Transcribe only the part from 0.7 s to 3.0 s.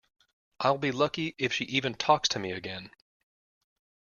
be lucky if she even talks to me again.